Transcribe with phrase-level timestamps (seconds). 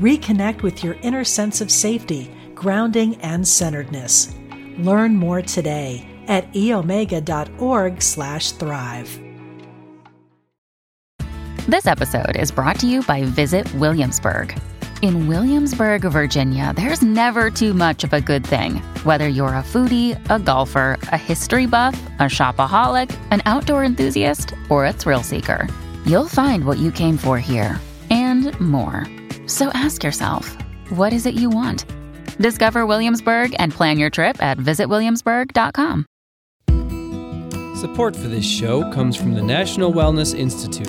[0.00, 4.34] Reconnect with your inner sense of safety, grounding, and centeredness.
[4.78, 9.20] Learn more today at eomega.org/thrive.
[11.68, 14.58] This episode is brought to you by Visit Williamsburg.
[15.00, 18.76] In Williamsburg, Virginia, there's never too much of a good thing.
[19.04, 24.86] Whether you're a foodie, a golfer, a history buff, a shopaholic, an outdoor enthusiast, or
[24.86, 25.68] a thrill seeker,
[26.04, 27.80] you'll find what you came for here
[28.10, 29.06] and more.
[29.46, 30.56] So ask yourself,
[30.90, 31.84] what is it you want?
[32.38, 36.06] Discover Williamsburg and plan your trip at visitwilliamsburg.com.
[37.80, 40.86] Support for this show comes from the National Wellness Institute,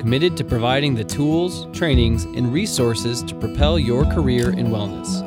[0.00, 5.22] committed to providing the tools, trainings, and resources to propel your career in wellness.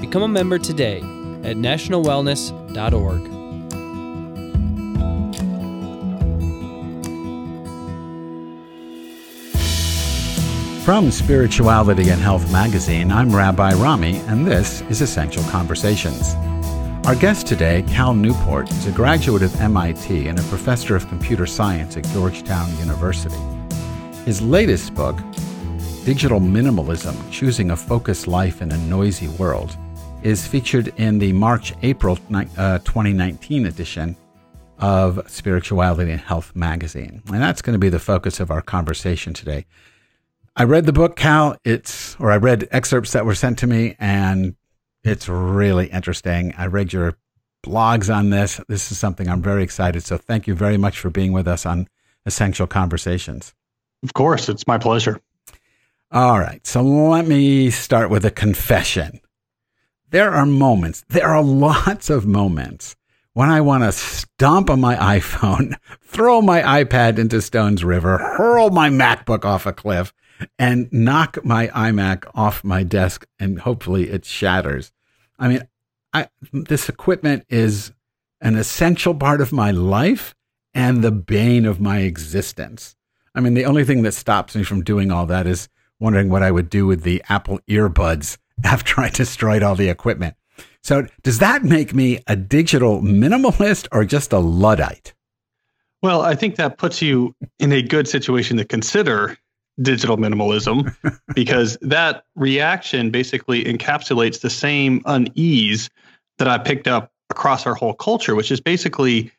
[0.00, 0.98] Become a member today
[1.42, 3.39] at nationalwellness.org.
[10.90, 16.34] From Spirituality and Health magazine, I'm Rabbi Rami, and this is Essential Conversations.
[17.06, 21.46] Our guest today, Cal Newport, is a graduate of MIT and a professor of computer
[21.46, 23.38] science at Georgetown University.
[24.24, 25.16] His latest book,
[26.04, 29.76] Digital Minimalism Choosing a Focused Life in a Noisy World,
[30.24, 34.16] is featured in the March April uh, 2019 edition
[34.80, 37.22] of Spirituality and Health magazine.
[37.28, 39.66] And that's going to be the focus of our conversation today.
[40.60, 41.56] I read the book, Cal.
[41.64, 44.56] It's, or I read excerpts that were sent to me, and
[45.02, 46.52] it's really interesting.
[46.54, 47.16] I read your
[47.64, 48.60] blogs on this.
[48.68, 50.04] This is something I'm very excited.
[50.04, 51.88] So thank you very much for being with us on
[52.26, 53.54] Essential Conversations.
[54.02, 55.18] Of course, it's my pleasure.
[56.12, 56.66] All right.
[56.66, 59.20] So let me start with a confession.
[60.10, 62.96] There are moments, there are lots of moments
[63.32, 68.68] when I want to stomp on my iPhone, throw my iPad into Stones River, hurl
[68.68, 70.12] my MacBook off a cliff,
[70.58, 74.92] and knock my iMac off my desk and hopefully it shatters.
[75.38, 75.68] I mean,
[76.12, 77.92] I, this equipment is
[78.40, 80.34] an essential part of my life
[80.74, 82.96] and the bane of my existence.
[83.34, 85.68] I mean, the only thing that stops me from doing all that is
[85.98, 90.36] wondering what I would do with the Apple earbuds after I destroyed all the equipment.
[90.82, 95.12] So, does that make me a digital minimalist or just a Luddite?
[96.02, 99.36] Well, I think that puts you in a good situation to consider
[99.82, 100.94] digital minimalism
[101.34, 105.90] because that reaction basically encapsulates the same unease
[106.38, 109.30] that I picked up across our whole culture, which is basically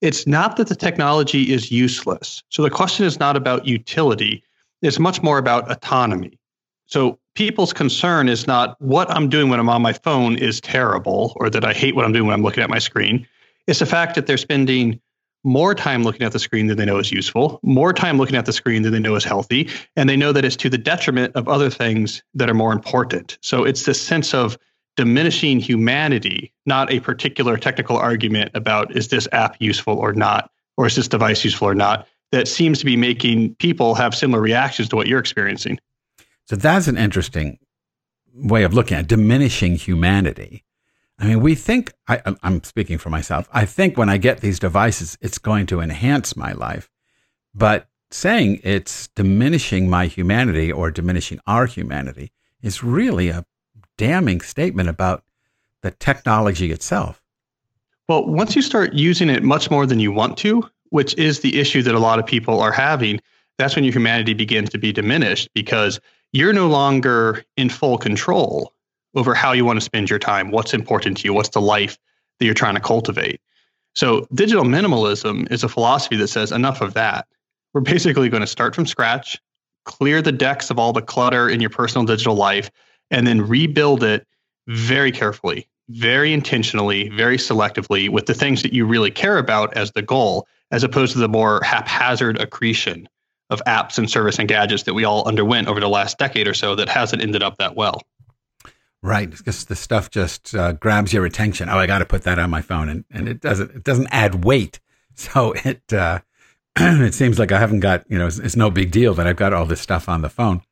[0.00, 2.42] it's not that the technology is useless.
[2.48, 4.42] So the question is not about utility,
[4.82, 6.38] it's much more about autonomy.
[6.86, 11.32] So people's concern is not what I'm doing when I'm on my phone is terrible
[11.36, 13.26] or that I hate what I'm doing when I'm looking at my screen.
[13.66, 15.00] It's the fact that they're spending
[15.44, 18.46] more time looking at the screen than they know is useful, more time looking at
[18.46, 21.34] the screen than they know is healthy, and they know that it's to the detriment
[21.34, 23.38] of other things that are more important.
[23.40, 24.56] So it's this sense of
[24.96, 30.86] diminishing humanity, not a particular technical argument about is this app useful or not, or
[30.86, 34.88] is this device useful or not, that seems to be making people have similar reactions
[34.90, 35.78] to what you're experiencing.
[36.46, 37.58] So that's an interesting
[38.34, 40.64] way of looking at diminishing humanity.
[41.22, 44.58] I mean, we think, I, am speaking for myself, I think when I get these
[44.58, 46.90] devices, it's going to enhance my life.
[47.54, 53.46] But saying it's diminishing my humanity or diminishing our humanity is really a
[53.96, 55.22] damning statement about
[55.82, 57.22] the technology itself.
[58.08, 61.60] Well, once you start using it much more than you want to, which is the
[61.60, 63.20] issue that a lot of people are having,
[63.58, 66.00] that's when your humanity begins to be diminished because
[66.32, 68.72] you're no longer in full control
[69.14, 71.98] over how you want to spend your time, what's important to you, what's the life
[72.38, 73.40] that you're trying to cultivate.
[73.94, 77.26] So, digital minimalism is a philosophy that says enough of that.
[77.74, 79.38] We're basically going to start from scratch,
[79.84, 82.70] clear the decks of all the clutter in your personal digital life,
[83.10, 84.26] and then rebuild it
[84.66, 89.92] very carefully, very intentionally, very selectively with the things that you really care about as
[89.92, 93.08] the goal, as opposed to the more haphazard accretion
[93.50, 96.54] of apps and service and gadgets that we all underwent over the last decade or
[96.54, 98.00] so that hasn't ended up that well.
[99.04, 101.68] Right, because the stuff just uh, grabs your attention.
[101.68, 104.08] Oh, I got to put that on my phone, and, and it doesn't it doesn't
[104.10, 104.80] add weight.
[105.14, 106.20] So it uh,
[106.78, 109.36] it seems like I haven't got you know it's, it's no big deal that I've
[109.36, 110.62] got all this stuff on the phone.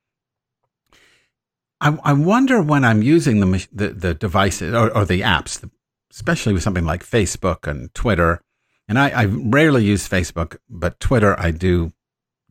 [1.79, 5.63] I, I wonder when I'm using the the, the devices or, or the apps,
[6.11, 8.41] especially with something like Facebook and Twitter.
[8.89, 11.93] And I, I rarely use Facebook, but Twitter I do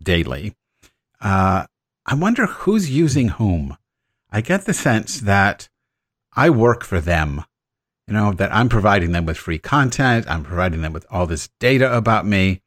[0.01, 0.55] daily.
[1.19, 1.65] Uh,
[2.05, 3.78] I wonder who's using whom.
[4.31, 5.69] I get the sense that
[6.33, 7.43] I work for them.
[8.07, 10.25] You know, that I'm providing them with free content.
[10.27, 12.61] I'm providing them with all this data about me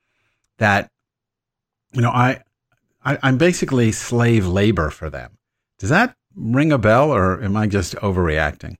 [0.59, 0.88] that,
[1.93, 2.43] you know, I,
[3.05, 5.38] I I'm basically slave labor for them.
[5.81, 8.76] Does that ring a bell or am I just overreacting?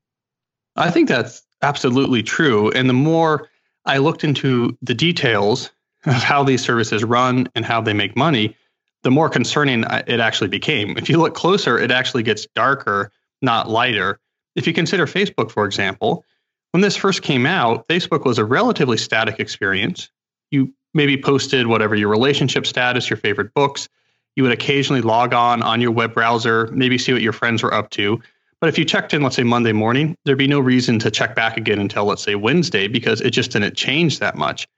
[0.76, 2.70] I think that's absolutely true.
[2.70, 3.49] And the more
[3.85, 5.70] I looked into the details
[6.06, 8.56] of how these services run and how they make money,
[9.02, 10.96] the more concerning uh, it actually became.
[10.96, 14.20] If you look closer, it actually gets darker, not lighter.
[14.54, 16.25] If you consider Facebook, for example,
[16.72, 20.10] when this first came out, Facebook was a relatively static experience.
[20.50, 23.88] You maybe posted whatever your relationship status, your favorite books.
[24.37, 27.75] You would occasionally log on on your web browser, maybe see what your friends were
[27.75, 28.20] up to.
[28.60, 31.34] But if you checked in, let's say Monday morning, there'd be no reason to check
[31.34, 34.69] back again until, let's say, Wednesday because it just didn't change that much.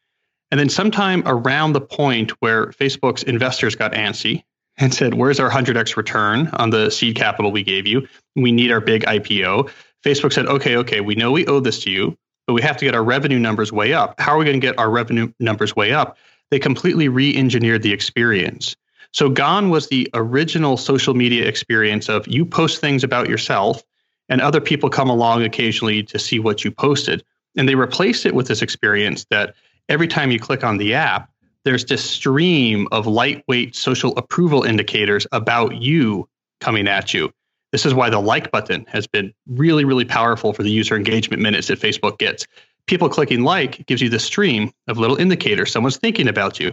[0.54, 4.44] And then sometime around the point where Facebook's investors got antsy
[4.76, 8.06] and said, Where's our 100x return on the seed capital we gave you?
[8.36, 9.68] We need our big IPO.
[10.04, 12.16] Facebook said, Okay, okay, we know we owe this to you,
[12.46, 14.20] but we have to get our revenue numbers way up.
[14.20, 16.18] How are we going to get our revenue numbers way up?
[16.52, 18.76] They completely re engineered the experience.
[19.10, 23.82] So, gone was the original social media experience of you post things about yourself
[24.28, 27.24] and other people come along occasionally to see what you posted.
[27.56, 29.56] And they replaced it with this experience that
[29.88, 31.30] every time you click on the app,
[31.64, 36.28] there's this stream of lightweight social approval indicators about you
[36.60, 37.32] coming at you.
[37.72, 41.42] This is why the like button has been really, really powerful for the user engagement
[41.42, 42.46] minutes that Facebook gets.
[42.86, 45.72] People clicking like gives you the stream of little indicators.
[45.72, 46.72] Someone's thinking about you.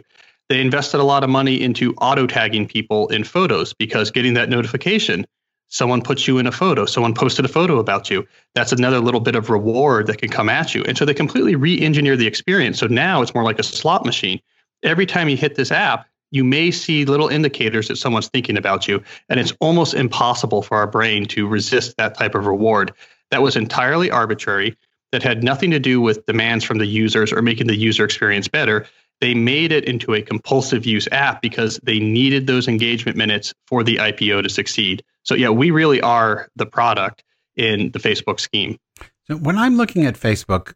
[0.50, 4.50] They invested a lot of money into auto tagging people in photos because getting that
[4.50, 5.26] notification
[5.72, 8.28] someone puts you in a photo, someone posted a photo about you.
[8.54, 10.84] That's another little bit of reward that can come at you.
[10.84, 12.78] And so they completely re engineer the experience.
[12.78, 14.40] So now it's more like a slot machine.
[14.84, 18.88] Every time you hit this app, you may see little indicators that someone's thinking about
[18.88, 19.02] you.
[19.30, 22.94] And it's almost impossible for our brain to resist that type of reward.
[23.32, 24.78] That was entirely arbitrary,
[25.12, 28.48] that had nothing to do with demands from the users or making the user experience
[28.48, 28.86] better.
[29.20, 33.84] They made it into a compulsive use app because they needed those engagement minutes for
[33.84, 35.04] the IPO to succeed.
[35.24, 37.24] So yeah, we really are the product
[37.56, 38.78] in the Facebook scheme.
[39.26, 40.74] So when I'm looking at Facebook,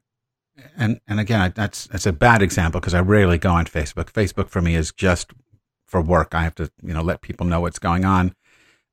[0.77, 4.11] and and again, that's that's a bad example because I rarely go on Facebook.
[4.11, 5.31] Facebook for me is just
[5.87, 6.33] for work.
[6.33, 8.33] I have to you know let people know what's going on,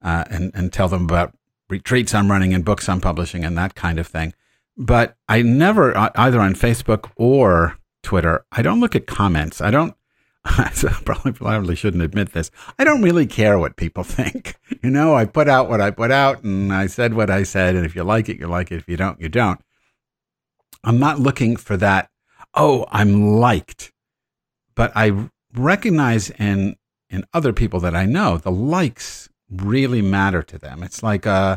[0.03, 1.37] uh, and and tell them about
[1.69, 4.35] retreats I'm running and books I'm publishing and that kind of thing.
[4.77, 8.45] But I never either on Facebook or Twitter.
[8.53, 9.61] I don't look at comments.
[9.61, 9.95] I don't
[10.45, 10.71] I
[11.05, 12.51] probably probably shouldn't admit this.
[12.79, 14.57] I don't really care what people think.
[14.83, 17.77] You know, I put out what I put out and I said what I said.
[17.77, 18.77] And if you like it, you like it.
[18.77, 19.61] If you don't, you don't.
[20.83, 22.11] I'm not looking for that.
[22.55, 23.93] Oh, I'm liked.
[24.75, 26.77] But I recognize in,
[27.09, 30.83] in other people that I know, the likes really matter to them.
[30.83, 31.57] It's like a, uh,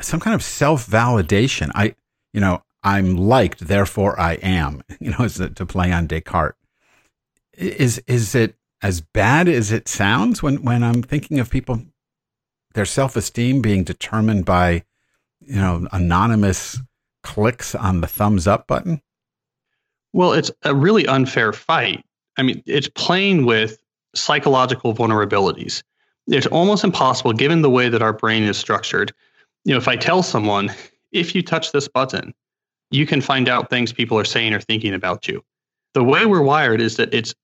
[0.00, 1.70] some kind of self validation.
[1.74, 1.94] I,
[2.32, 6.56] you know, I'm liked, therefore I am, you know, to play on Descartes
[7.56, 11.82] is is it as bad as it sounds when when I'm thinking of people
[12.74, 14.84] their self-esteem being determined by
[15.40, 16.78] you know anonymous
[17.22, 19.00] clicks on the thumbs up button?
[20.12, 22.04] Well, it's a really unfair fight.
[22.38, 23.82] I mean, it's playing with
[24.14, 25.82] psychological vulnerabilities.
[26.26, 29.12] It's almost impossible given the way that our brain is structured.
[29.64, 30.72] You know, if I tell someone,
[31.12, 32.34] if you touch this button,
[32.90, 35.42] you can find out things people are saying or thinking about you.
[35.94, 37.34] The way we're wired is that it's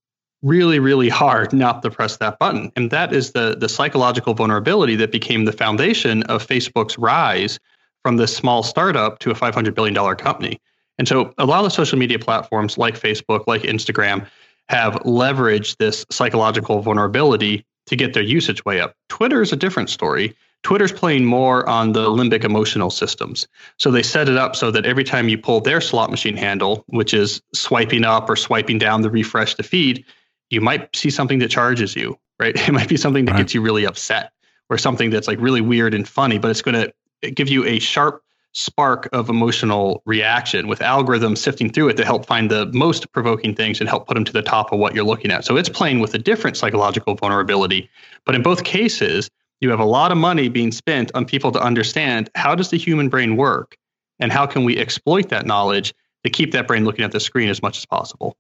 [0.42, 2.72] really, really hard not to press that button.
[2.76, 7.60] And that is the, the psychological vulnerability that became the foundation of Facebook's rise
[8.02, 10.60] from this small startup to a $500 billion company.
[10.98, 14.26] And so a lot of social media platforms like Facebook, like Instagram,
[14.68, 18.94] have leveraged this psychological vulnerability to get their usage way up.
[19.08, 20.34] Twitter is a different story.
[20.62, 23.48] Twitter's playing more on the limbic emotional systems.
[23.78, 26.84] So they set it up so that every time you pull their slot machine handle,
[26.86, 30.04] which is swiping up or swiping down to refresh the feed,
[30.52, 32.54] you might see something that charges you, right?
[32.68, 33.38] It might be something that right.
[33.38, 34.32] gets you really upset
[34.68, 36.92] or something that's like really weird and funny, but it's going
[37.22, 38.22] to give you a sharp
[38.54, 43.54] spark of emotional reaction with algorithms sifting through it to help find the most provoking
[43.54, 45.42] things and help put them to the top of what you're looking at.
[45.44, 47.88] So it's playing with a different psychological vulnerability.
[48.26, 49.30] But in both cases,
[49.62, 52.76] you have a lot of money being spent on people to understand how does the
[52.76, 53.76] human brain work
[54.18, 55.94] and how can we exploit that knowledge
[56.24, 58.36] to keep that brain looking at the screen as much as possible.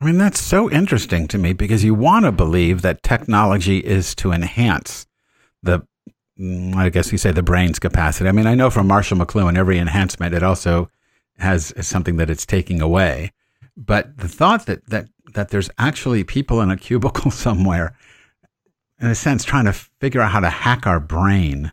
[0.00, 4.14] I mean, that's so interesting to me because you want to believe that technology is
[4.16, 5.06] to enhance
[5.62, 5.86] the
[6.38, 8.28] mm, I guess you say the brain's capacity.
[8.28, 10.90] I mean, I know from Marshall McLuhan, every enhancement, it also
[11.38, 13.32] has something that it's taking away.
[13.76, 17.96] But the thought that, that, that there's actually people in a cubicle somewhere,
[19.00, 21.72] in a sense, trying to figure out how to hack our brain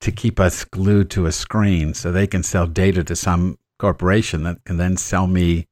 [0.00, 4.44] to keep us glued to a screen so they can sell data to some corporation
[4.44, 5.66] that can then sell me,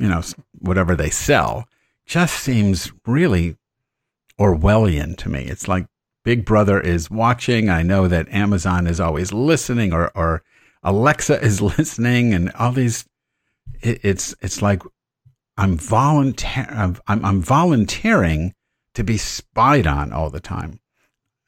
[0.00, 0.22] you know,
[0.58, 1.68] whatever they sell,
[2.06, 3.56] just seems really
[4.38, 5.44] Orwellian to me.
[5.44, 5.86] It's like
[6.24, 7.68] Big Brother is watching.
[7.68, 10.42] I know that Amazon is always listening, or or
[10.82, 13.04] Alexa is listening, and all these.
[13.82, 14.82] It, it's it's like
[15.56, 18.54] I'm volunteer I'm, I'm volunteering
[18.94, 20.80] to be spied on all the time.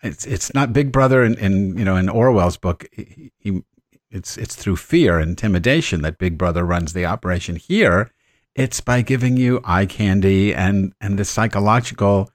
[0.02, 2.86] It's it's not Big Brother in, in you know in Orwell's book.
[2.92, 3.62] He, he,
[4.10, 7.56] it's it's through fear and intimidation that Big Brother runs the operation.
[7.56, 8.10] Here,
[8.54, 12.30] it's by giving you eye candy and and the psychological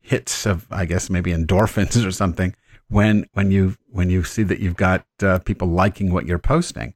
[0.00, 2.54] hits of I guess maybe endorphins or something
[2.88, 6.94] when when you when you see that you've got uh, people liking what you're posting.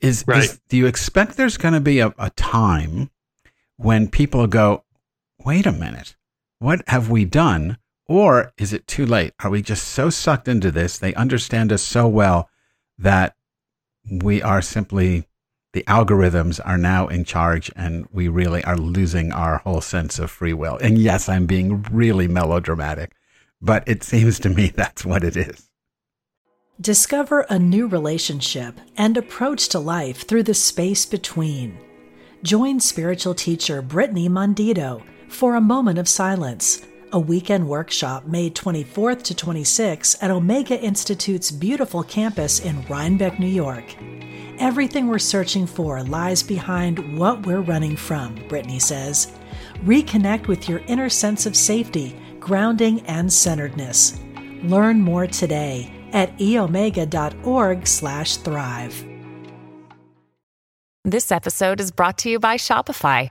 [0.00, 0.42] Is, right.
[0.42, 3.10] is do you expect there's going to be a, a time
[3.76, 4.84] when people go,
[5.44, 6.16] wait a minute,
[6.58, 7.78] what have we done?
[8.06, 9.32] Or is it too late?
[9.42, 10.98] Are we just so sucked into this?
[10.98, 12.50] They understand us so well
[12.98, 13.36] that
[14.10, 15.28] we are simply
[15.72, 20.30] the algorithms are now in charge and we really are losing our whole sense of
[20.30, 20.76] free will.
[20.78, 23.12] And yes, I'm being really melodramatic,
[23.60, 25.68] but it seems to me that's what it is.
[26.80, 31.78] Discover a new relationship and approach to life through the space between.
[32.42, 39.22] Join spiritual teacher Brittany Mondito for a moment of silence, a weekend workshop May 24th
[39.24, 43.84] to 26 at Omega Institute's beautiful campus in Rhinebeck, New York.
[44.58, 49.32] Everything we're searching for lies behind what we're running from, Brittany says.
[49.84, 54.20] Reconnect with your inner sense of safety, grounding, and centeredness.
[54.62, 59.08] Learn more today at eomega.org/thrive.
[61.04, 63.30] This episode is brought to you by Shopify.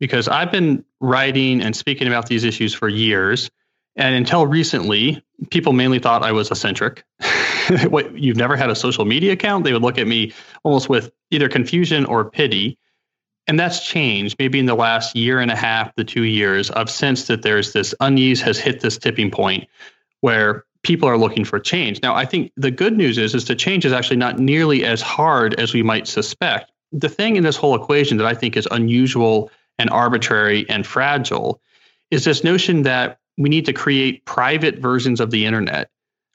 [0.00, 3.50] because I've been writing and speaking about these issues for years.
[3.96, 7.04] And until recently, people mainly thought I was eccentric.
[7.88, 9.64] what you've never had a social media account?
[9.64, 12.78] They would look at me almost with either confusion or pity.
[13.48, 16.70] And that's changed maybe in the last year and a half, the two years.
[16.70, 19.66] I've sensed that there's this unease has hit this tipping point
[20.20, 22.00] where people are looking for change.
[22.02, 25.02] Now, I think the good news is is the change is actually not nearly as
[25.02, 26.70] hard as we might suspect.
[26.92, 31.60] The thing in this whole equation that I think is unusual and arbitrary and fragile
[32.10, 35.90] is this notion that we need to create private versions of the internet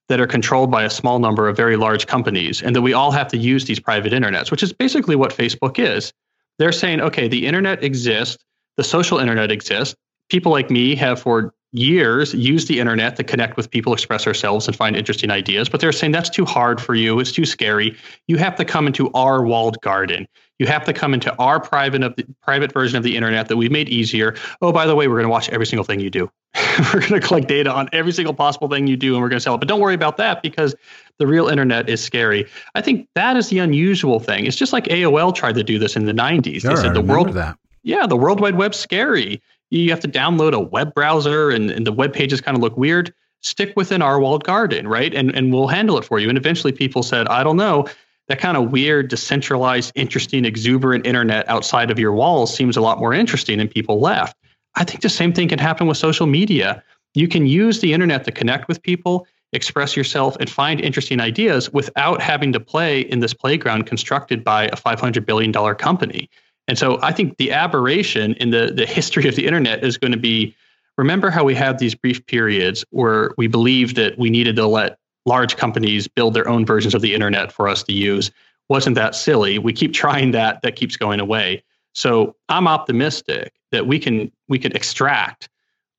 [0.09, 3.11] that are controlled by a small number of very large companies, and that we all
[3.11, 6.13] have to use these private internets, which is basically what Facebook is.
[6.59, 8.43] They're saying, okay, the internet exists,
[8.77, 9.95] the social internet exists.
[10.29, 14.67] People like me have for years used the internet to connect with people, express ourselves,
[14.67, 15.69] and find interesting ideas.
[15.69, 17.19] But they're saying that's too hard for you.
[17.19, 17.97] It's too scary.
[18.27, 20.27] You have to come into our walled garden.
[20.59, 23.57] You have to come into our private of the private version of the internet that
[23.57, 24.35] we've made easier.
[24.61, 26.29] Oh, by the way, we're going to watch every single thing you do.
[26.93, 29.37] we're going to collect data on every single possible thing you do, and we're going
[29.37, 29.57] to sell it.
[29.59, 30.75] But don't worry about that because
[31.17, 32.45] the real internet is scary.
[32.75, 34.45] I think that is the unusual thing.
[34.45, 36.61] It's just like AOL tried to do this in the 90s.
[36.61, 37.57] Sure, they said the world that.
[37.81, 39.41] Yeah, the World Wide Web's scary.
[39.71, 42.77] You have to download a web browser, and, and the web pages kind of look
[42.77, 43.13] weird.
[43.41, 45.13] Stick within our walled garden, right?
[45.13, 46.29] And and we'll handle it for you.
[46.29, 47.87] And eventually, people said, I don't know
[48.27, 52.99] that kind of weird, decentralized, interesting, exuberant internet outside of your walls seems a lot
[52.99, 54.37] more interesting, and people left.
[54.75, 56.83] I think the same thing can happen with social media.
[57.13, 61.71] You can use the internet to connect with people, express yourself, and find interesting ideas
[61.71, 66.29] without having to play in this playground constructed by a $500 billion company.
[66.67, 70.13] And so I think the aberration in the, the history of the internet is going
[70.13, 70.55] to be
[70.97, 74.97] remember how we had these brief periods where we believed that we needed to let
[75.25, 78.31] large companies build their own versions of the internet for us to use.
[78.69, 79.59] Wasn't that silly?
[79.59, 81.63] We keep trying that, that keeps going away.
[81.93, 85.49] So I'm optimistic that we can we can extract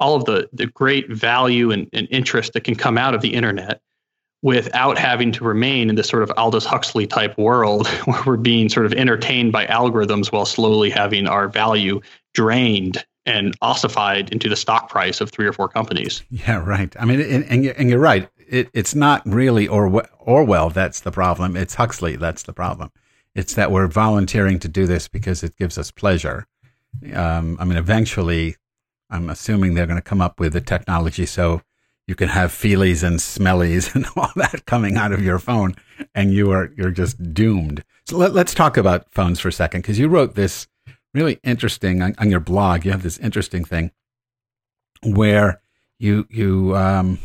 [0.00, 3.32] all of the, the great value and, and interest that can come out of the
[3.32, 3.80] internet
[4.42, 8.68] without having to remain in this sort of Aldous Huxley type world where we're being
[8.68, 12.00] sort of entertained by algorithms while slowly having our value
[12.34, 16.22] drained and ossified into the stock price of three or four companies.
[16.30, 16.94] Yeah, right.
[17.00, 18.28] I mean, and, and, you're right.
[18.48, 21.56] It, it's not really or Orwell that's the problem.
[21.56, 22.90] It's Huxley that's the problem.
[23.34, 26.46] It's that we're volunteering to do this because it gives us pleasure.
[27.12, 28.56] Um, I mean, eventually,
[29.10, 31.62] I'm assuming they're going to come up with the technology so
[32.06, 35.74] you can have feelies and smellies and all that coming out of your phone,
[36.14, 37.84] and you are you're just doomed.
[38.06, 40.68] So let, us talk about phones for a second because you wrote this
[41.12, 42.84] really interesting on, on, your blog.
[42.84, 43.90] You have this interesting thing
[45.02, 45.60] where
[45.98, 47.18] you you um,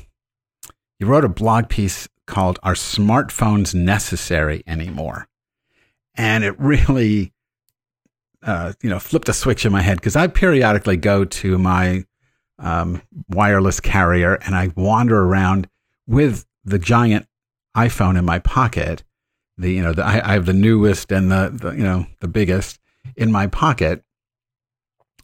[0.99, 5.27] you wrote a blog piece called "Are Smartphones Necessary Anymore?"
[6.15, 7.33] and it really
[8.43, 12.05] uh, you know flipped a switch in my head because I periodically go to my
[12.59, 15.67] um, wireless carrier and I wander around
[16.07, 17.25] with the giant
[17.75, 19.03] iPhone in my pocket.
[19.57, 22.27] The you know the, I, I have the newest and the, the you know the
[22.27, 22.79] biggest
[23.15, 24.03] in my pocket,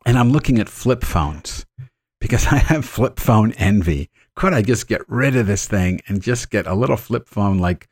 [0.05, 1.65] and I'm looking at flip phones
[2.19, 4.09] because I have flip phone envy.
[4.35, 7.57] Could I just get rid of this thing and just get a little flip phone
[7.57, 7.87] like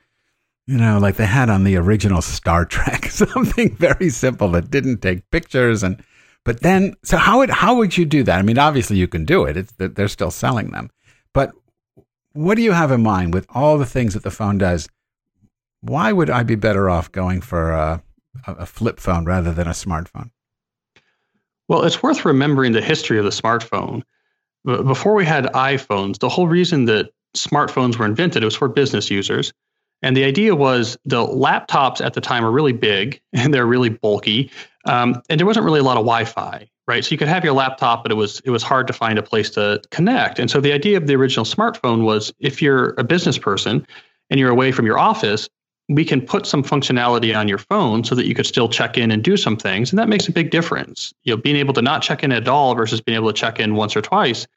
[0.66, 5.02] you know, like they had on the original Star Trek, something very simple that didn't
[5.02, 6.02] take pictures and
[6.46, 8.40] but then so how would how would you do that?
[8.40, 9.58] I mean, obviously you can do it.
[9.58, 10.90] It's they're still selling them.
[11.34, 11.52] But
[12.34, 14.90] what do you have in mind with all the things that the phone does?
[15.82, 18.04] Why would I be better off going for a,
[18.46, 20.32] a flip phone rather than a smartphone?
[21.68, 24.04] Well, it's worth remembering the history of the smartphone.
[24.66, 29.54] Before we had iPhones, the whole reason that smartphones were invented was for business users.
[30.02, 33.90] And the idea was the laptops at the time were really big and they're really
[33.90, 34.52] bulky,
[34.86, 37.06] um, and there wasn't really a lot of Wi-Fi, right?
[37.06, 39.24] So you could have your laptop, but it was it was hard to find a
[39.24, 40.40] place to connect.
[40.40, 43.88] And so the idea of the original smartphone was if you're a business person
[44.30, 45.50] and you're away from your office,
[45.90, 49.12] we can put some functionality on your phone so that you could still check in
[49.12, 51.14] and do some things, and that makes a big difference.
[51.24, 53.60] You know, being able to not check in at all versus being able to check
[53.60, 54.48] in once or twice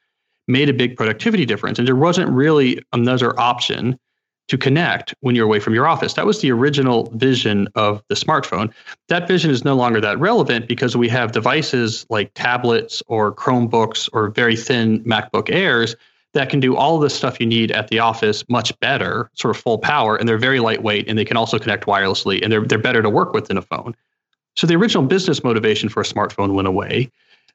[0.47, 1.77] made a big productivity difference.
[1.77, 3.99] And there wasn't really another option
[4.47, 6.13] to connect when you're away from your office.
[6.13, 8.73] That was the original vision of the smartphone.
[9.09, 14.09] That vision is no longer that relevant because we have devices like tablets or Chromebooks
[14.13, 15.97] or very thin MacBook Airs
[16.33, 19.61] that can do all the stuff you need at the office much better, sort of
[19.61, 22.77] full power, and they're very lightweight and they can also connect wirelessly and they're they're
[22.77, 23.95] better to work with than a phone.
[24.55, 27.11] So the original business motivation for a smartphone went away.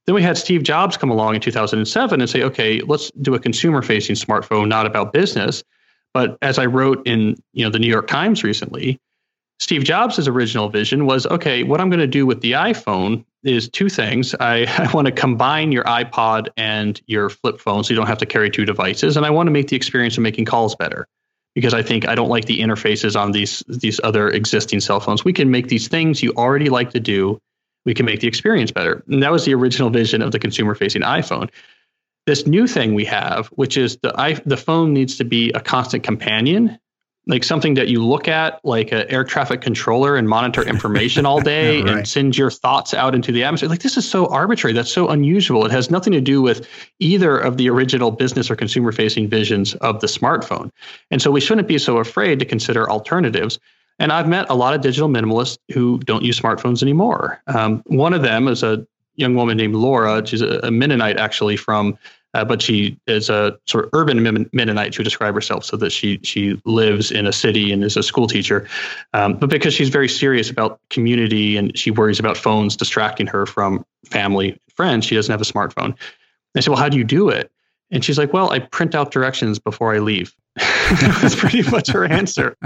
[0.06, 3.38] Then we had Steve Jobs come along in 2007 and say, okay, let's do a
[3.38, 5.62] consumer facing smartphone, not about business.
[6.12, 9.00] But as I wrote in you know the New York Times recently,
[9.62, 13.68] Steve Jobs' original vision was okay, what I'm going to do with the iPhone is
[13.68, 14.34] two things.
[14.34, 18.18] I, I want to combine your iPod and your flip phone so you don't have
[18.18, 19.16] to carry two devices.
[19.16, 21.06] And I want to make the experience of making calls better
[21.54, 25.24] because I think I don't like the interfaces on these, these other existing cell phones.
[25.24, 27.38] We can make these things you already like to do,
[27.84, 29.04] we can make the experience better.
[29.06, 31.50] And that was the original vision of the consumer facing iPhone
[32.26, 35.60] this new thing we have, which is the I, the phone needs to be a
[35.60, 36.78] constant companion,
[37.26, 41.40] like something that you look at, like an air traffic controller, and monitor information all
[41.54, 41.88] day right.
[41.88, 43.68] and send your thoughts out into the atmosphere.
[43.68, 44.74] Like this is so arbitrary.
[44.74, 45.64] That's so unusual.
[45.64, 46.66] It has nothing to do with
[46.98, 50.70] either of the original business or consumer facing visions of the smartphone.
[51.10, 53.58] And so we shouldn't be so afraid to consider alternatives.
[53.98, 57.40] And I've met a lot of digital minimalists who don't use smartphones anymore.
[57.46, 60.26] Um, one of them is a young woman named Laura.
[60.26, 61.96] She's a, a Mennonite actually from,
[62.34, 66.18] uh, but she is a sort of urban Mennonite to describe herself, so that she
[66.22, 68.68] she lives in a city and is a school teacher.
[69.12, 73.46] Um, but because she's very serious about community and she worries about phones distracting her
[73.46, 75.96] from family friends, she doesn't have a smartphone.
[76.56, 77.50] I said, well, how do you do it?
[77.90, 80.34] And she's like, well, I print out directions before I leave.
[80.56, 82.56] That's pretty much her answer.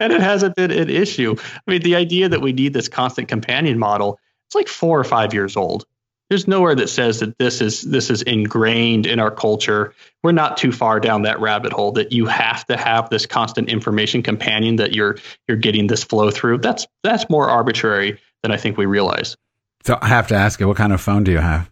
[0.00, 1.36] And it hasn't been an issue.
[1.38, 4.18] I mean, the idea that we need this constant companion model
[4.48, 5.84] it's like four or five years old.
[6.28, 9.94] There's nowhere that says that this is this is ingrained in our culture.
[10.22, 13.70] We're not too far down that rabbit hole that you have to have this constant
[13.70, 16.58] information companion that you're you're getting this flow through.
[16.58, 19.36] That's that's more arbitrary than I think we realize.
[19.84, 21.70] So I have to ask you, what kind of phone do you have?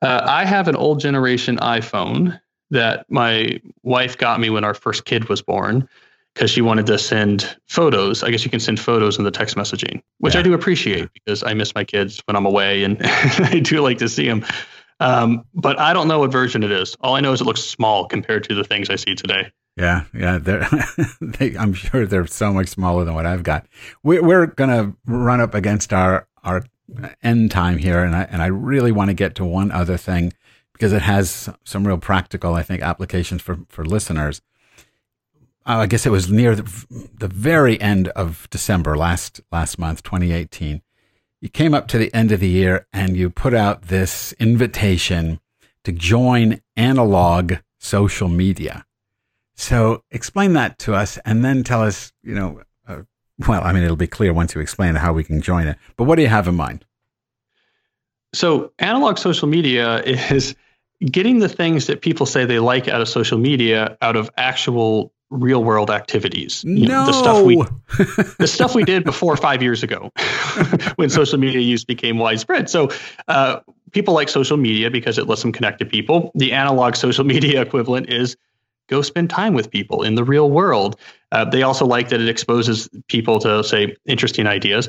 [0.00, 2.38] Uh, I have an old generation iPhone
[2.70, 5.88] that my wife got me when our first kid was born
[6.34, 8.22] because she wanted to send photos.
[8.22, 10.40] I guess you can send photos in the text messaging, which yeah.
[10.40, 13.98] I do appreciate because I miss my kids when I'm away and I do like
[13.98, 14.44] to see them.
[15.00, 16.96] Um, but I don't know what version it is.
[17.00, 19.50] All I know is it looks small compared to the things I see today.
[19.76, 20.38] Yeah, yeah,
[21.20, 23.66] they, I'm sure they're so much smaller than what I've got.
[24.04, 26.64] We, we're going to run up against our our
[27.22, 30.32] end time here, and I and I really want to get to one other thing
[30.74, 34.42] because it has some real practical, I think, applications for for listeners.
[35.66, 40.02] Uh, I guess it was near the, the very end of December last last month,
[40.02, 40.82] 2018.
[41.40, 45.40] You came up to the end of the year and you put out this invitation
[45.84, 48.84] to join analog social media.
[49.54, 53.02] So explain that to us and then tell us, you know, uh,
[53.46, 55.78] well, I mean, it'll be clear once you explain how we can join it.
[55.96, 56.84] But what do you have in mind?
[58.32, 60.56] So, analog social media is
[61.00, 65.12] getting the things that people say they like out of social media out of actual
[65.34, 66.64] real world activities.
[66.64, 67.04] You no.
[67.04, 67.56] Know, the stuff we
[68.38, 70.10] the stuff we did before five years ago
[70.96, 72.70] when social media use became widespread.
[72.70, 72.90] So
[73.28, 73.60] uh,
[73.92, 76.30] people like social media because it lets them connect to people.
[76.34, 78.36] The analog social media equivalent is
[78.88, 80.96] go spend time with people in the real world.
[81.32, 84.88] Uh, they also like that it exposes people to say interesting ideas.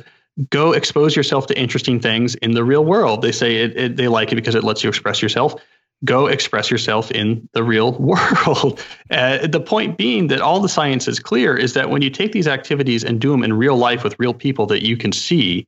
[0.49, 3.21] Go expose yourself to interesting things in the real world.
[3.21, 5.55] They say it, it, they like it because it lets you express yourself
[6.03, 8.83] go express yourself in the real world.
[9.09, 12.31] Uh, the point being that all the science is clear is that when you take
[12.31, 15.67] these activities and do them in real life with real people that you can see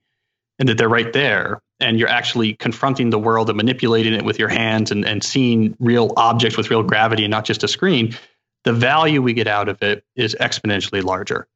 [0.60, 4.40] and that they're right there, and you're actually confronting the world and manipulating it with
[4.40, 8.16] your hands and, and seeing real objects with real gravity and not just a screen,
[8.64, 11.48] the value we get out of it is exponentially larger.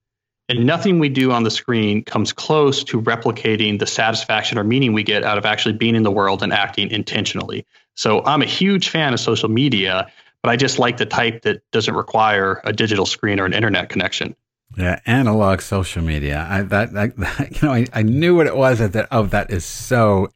[0.49, 4.93] And nothing we do on the screen comes close to replicating the satisfaction or meaning
[4.93, 7.65] we get out of actually being in the world and acting intentionally.
[8.01, 10.11] So I'm a huge fan of social media,
[10.41, 13.89] but I just like the type that doesn't require a digital screen or an internet
[13.89, 14.35] connection.
[14.75, 16.47] Yeah, analog social media.
[16.49, 18.79] I that, that, you know, I, I knew what it was.
[18.79, 20.29] That oh, that is so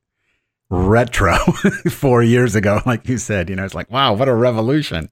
[0.70, 1.38] retro.
[1.90, 5.10] Four years ago, like you said, you know, it's like wow, what a revolution!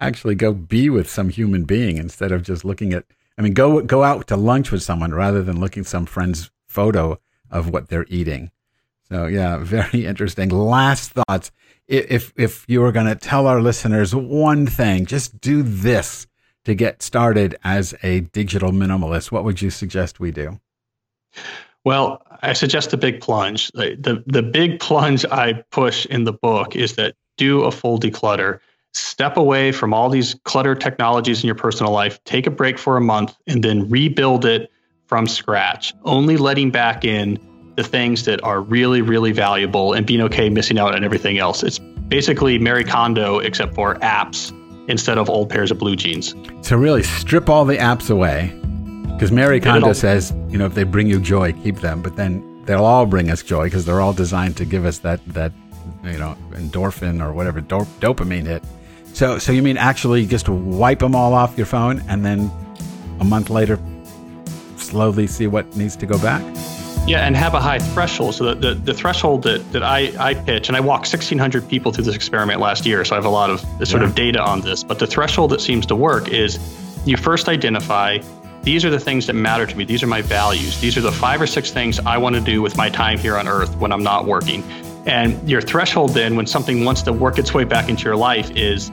[0.00, 3.04] Actually, go be with some human being instead of just looking at.
[3.36, 7.18] I mean, go go out to lunch with someone rather than looking some friend's photo
[7.50, 8.52] of what they're eating.
[9.08, 10.50] So yeah, very interesting.
[10.50, 11.50] Last thoughts
[11.88, 16.26] if if you were going to tell our listeners one thing, just do this
[16.64, 20.60] to get started as a digital minimalist, what would you suggest we do?
[21.84, 23.70] Well, I suggest a big plunge.
[23.72, 28.58] The, the big plunge I push in the book is that do a full declutter.
[28.92, 32.96] Step away from all these clutter technologies in your personal life, take a break for
[32.96, 34.72] a month, and then rebuild it
[35.04, 35.94] from scratch.
[36.04, 37.38] Only letting back in
[37.76, 41.62] the things that are really, really valuable and being okay missing out on everything else.
[41.62, 44.52] It's basically Mary Kondo, except for apps
[44.88, 46.34] instead of old pairs of blue jeans.
[46.62, 48.52] So really strip all the apps away.
[49.12, 52.02] Because Mary Kondo says, you know, if they bring you joy, keep them.
[52.02, 55.24] But then they'll all bring us joy because they're all designed to give us that
[55.28, 55.52] that
[56.04, 58.62] you know endorphin or whatever do- dopamine hit.
[59.14, 62.50] So so you mean actually just wipe them all off your phone and then
[63.20, 63.78] a month later
[64.76, 66.42] slowly see what needs to go back?
[67.06, 68.34] Yeah, and have a high threshold.
[68.34, 71.92] So the, the, the, threshold that, that I, I pitch, and I walked 1,600 people
[71.92, 74.08] through this experiment last year, so I have a lot of sort yeah.
[74.08, 74.82] of data on this.
[74.82, 76.58] But the threshold that seems to work is
[77.06, 78.18] you first identify
[78.62, 79.84] these are the things that matter to me.
[79.84, 80.80] These are my values.
[80.80, 83.36] These are the five or six things I want to do with my time here
[83.36, 84.64] on earth when I'm not working.
[85.06, 88.50] And your threshold then, when something wants to work its way back into your life,
[88.56, 88.90] is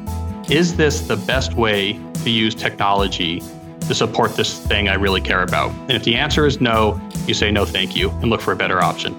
[0.47, 3.41] is this the best way to use technology
[3.87, 5.71] to support this thing I really care about?
[5.71, 8.55] And if the answer is no, you say no thank you and look for a
[8.55, 9.15] better option.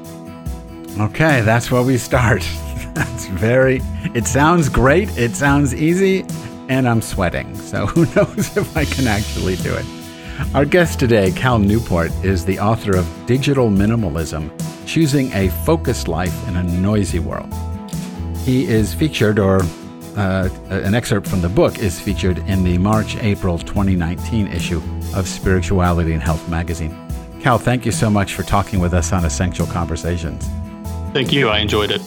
[1.01, 2.43] Okay, that's where we start.
[2.95, 3.81] that's very,
[4.15, 6.25] it sounds great, it sounds easy,
[6.69, 7.55] and I'm sweating.
[7.75, 9.85] So who knows if I can actually do it.
[10.55, 14.51] Our guest today, Cal Newport, is the author of Digital Minimalism
[14.87, 17.53] Choosing a Focused Life in a Noisy World.
[18.45, 19.63] He is featured, or
[20.17, 24.81] uh, an excerpt from the book is featured in the March April 2019 issue
[25.15, 26.97] of Spirituality and Health magazine.
[27.41, 30.47] Cal, thank you so much for talking with us on Essential Conversations.
[31.13, 31.49] Thank you.
[31.49, 32.01] I enjoyed it.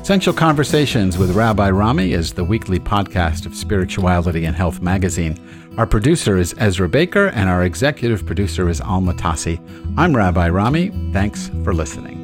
[0.00, 5.38] Essential Conversations with Rabbi Rami is the weekly podcast of Spirituality and Health magazine.
[5.78, 9.58] Our producer is Ezra Baker, and our executive producer is Alma Tassi.
[9.96, 10.90] I'm Rabbi Rami.
[11.12, 12.23] Thanks for listening.